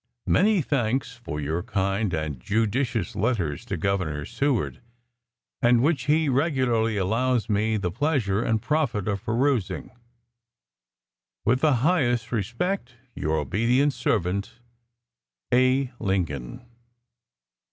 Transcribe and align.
Many 0.25 0.63
thanks 0.63 1.15
for 1.17 1.39
your 1.39 1.61
kind 1.61 2.11
and 2.11 2.39
judicious 2.39 3.15
letters 3.15 3.63
to 3.65 3.77
Governor 3.77 4.25
Seward, 4.25 4.81
and 5.61 5.83
which 5.83 6.05
he 6.05 6.27
regularly 6.27 6.97
allows 6.97 7.47
me 7.47 7.77
the 7.77 7.91
pleasure 7.91 8.41
and 8.41 8.59
profit 8.63 9.07
of 9.07 9.23
perusing. 9.23 9.91
With 11.45 11.59
the 11.61 11.75
highest 11.85 12.31
respect. 12.31 12.95
Your 13.13 13.37
obedient 13.37 13.93
servant, 13.93 14.55
A. 15.53 15.91
LINCOLN. 15.99 16.65